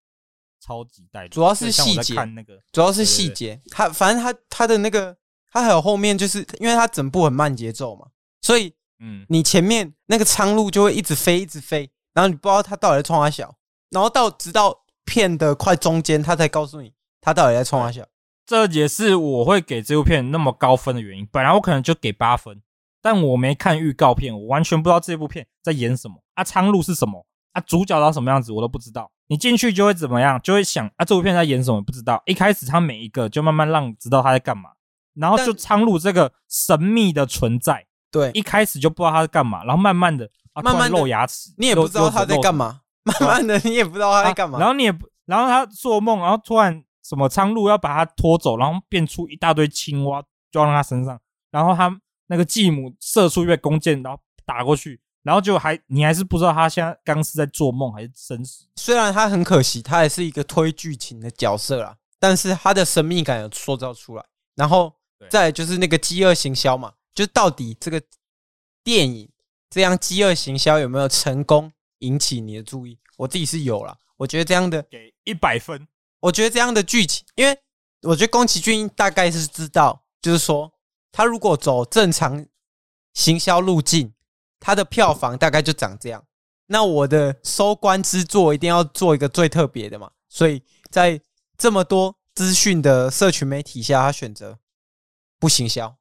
[0.61, 1.29] 超级带入。
[1.29, 3.61] 主要是细节，看那个主要是细节。
[3.71, 5.17] 他反正他他的那个，
[5.53, 8.09] 他还有后面，就是因为他整部很慢节奏嘛，
[8.41, 11.89] 所以嗯，你前面那个苍鹭就会一直飞，一直飞。
[12.13, 13.57] 然后你不知道他到底在冲三小，
[13.91, 18.07] 然后到直到片的快中间，他才告诉你他到底在冲三小？
[18.45, 21.27] 这也是我会给这部片那么高分的原因。
[21.33, 22.61] 本来我可能就给八分，
[23.03, 26.23] 但我没看预告片，我完全不知道这部片在演什么。
[26.35, 27.27] 啊，苍鹭是什么？
[27.53, 29.11] 啊，主角长什么样子我都不知道。
[29.27, 30.41] 你进去就会怎么样？
[30.41, 31.83] 就会想啊，这部片在演什么？
[31.83, 32.23] 不知道。
[32.25, 34.71] 一开始他每一个就慢慢让你知道他在干嘛，
[35.15, 42.81] 然后就苍鹭这个神秘的存在，对，一开始就不知道他在干嘛，然后慢慢的，啊、慢慢露牙齿，你也不知道他在干嘛。
[43.05, 44.61] 慢慢的，你也不知道他在干嘛、啊。
[44.61, 50.23] 然后你也不，然后他做梦，然后突然什么苍鹭要把他拖走，然后变出一大堆青蛙
[50.53, 51.19] 装到他身上，
[51.51, 51.91] 然后他
[52.33, 58.65] 那个继母射出一个弓箭，然后打过去，然后就还你还是不知道他现在刚是在做梦还是真实。
[58.77, 64.25] 虽然他很可惜，他也是一个推剧情的角色啦，但是他的神秘感有塑造出来。
[64.55, 64.95] 然后
[65.29, 68.03] 再就是那个饥饿行销嘛，就到底这个
[68.83, 69.29] 电影
[69.69, 71.71] 这样饥饿行销有没有成功？
[71.99, 73.97] 引起你的注意，我自己是有了。
[74.17, 75.87] 我觉得这样的给一百分。
[76.19, 77.57] 我觉得这样的剧情，因为
[78.03, 80.73] 我觉得宫崎骏大概是知道，就是说
[81.13, 82.47] 他如果走正常
[83.13, 84.15] 行销路径，
[84.59, 86.25] 他的票房大概就长这样。
[86.67, 90.11] 那我的收官之作一定要做一个最特别的嘛。
[90.29, 91.21] 所以在
[91.59, 94.59] 这么多资讯的社群媒体下，他选择
[95.39, 95.99] 不行销。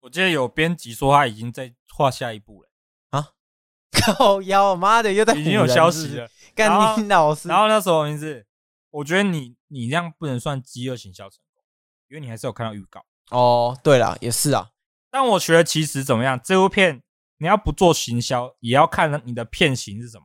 [0.00, 2.68] 我记得有编辑说他已经在画下一步了
[3.10, 3.30] 啊。
[3.90, 6.28] 靠腰，妈的，又在已经有消息了。
[6.54, 6.68] 干
[7.02, 8.44] 你老师，然后那时候名字，
[8.90, 11.64] 我觉得你你这样不能算饥饿行销成功，
[12.08, 13.06] 因为你还是有看到预告。
[13.34, 14.70] 哦，对了，也是啊。
[15.10, 17.02] 但我觉得其实怎么样，这部片
[17.38, 20.24] 你要不做行销，也要看你的片型是什么。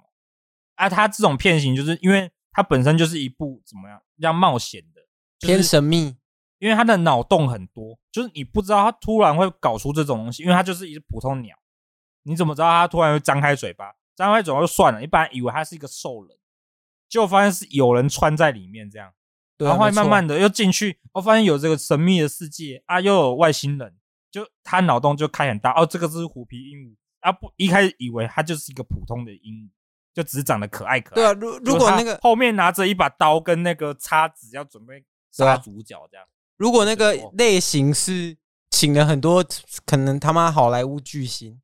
[0.76, 5.02] 啊，它这种片型就是因为它本身就是一部怎么样，要冒险的，
[5.40, 6.16] 偏神秘，
[6.60, 11.56] 因为它的脑洞很多，就是你不知道它突然会搞出这种东西，因为它就是一只普通鸟。
[12.24, 13.96] 你怎么知道他突然会张开嘴巴？
[14.16, 16.38] 张开嘴巴就算了，一般以为他是一个兽人，
[17.08, 19.12] 结果发现是有人穿在里面这样，
[19.60, 23.96] 然后慢慢的又进去，我发现有这个神秘的世界啊，又有外星人，
[24.32, 29.70] 就他脑洞就开很大哦，这个是虎皮鹦鹉啊，不一开始以为它就是一个普通的鹦鹉，
[30.14, 31.16] 就只是长得可爱可爱。
[31.16, 38.38] 对啊，如如果那个后面拿着一把刀跟那个叉子要准备杀主角这样，如果那个类型是
[38.70, 39.46] 请了很多
[39.86, 41.62] 可能他妈好莱坞巨星。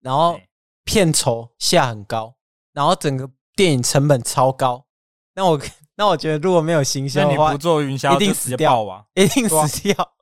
[0.00, 0.38] 然后
[0.84, 2.36] 片酬下很高，
[2.74, 4.86] 然后整个电影成本超高。
[5.34, 5.58] 那我
[5.96, 9.04] 那我觉得如果没有行销的话，你不做云销，一定死掉啊！
[9.14, 10.12] 一定死掉，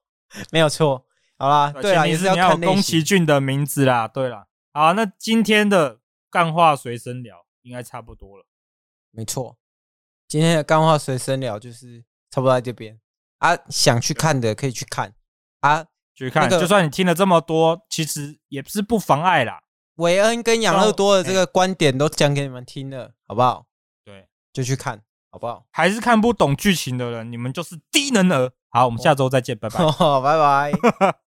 [0.50, 1.06] 没有错。
[1.38, 4.06] 好啦，对啊，也是要看宫崎骏的名字啦。
[4.06, 5.98] 对啦，好，那今天的
[6.30, 8.46] 干话随身聊应该差不多了。
[9.10, 9.56] 没错，
[10.28, 13.00] 今天的干话随身聊就是差不多在这边
[13.38, 13.56] 啊。
[13.68, 15.14] 想去看的可以去看
[15.60, 16.48] 啊，去看。
[16.48, 19.62] 就算你听了这么多，其实也是不妨碍啦。
[19.96, 23.66] 韦恩跟养乐多的这个观点都讲给你们听了，好不好？
[24.04, 25.02] 对，就去看，
[25.32, 25.64] 好不好？
[25.70, 28.52] 还是看不懂剧情的人，你们就是低能儿。
[28.68, 29.78] 好，我们下周再见，拜拜，
[30.22, 31.12] 拜拜。